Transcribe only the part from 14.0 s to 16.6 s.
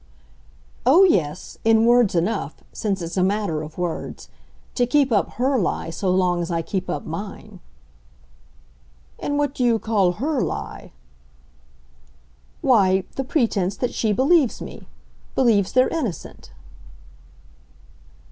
believes me. Believes they're innocent."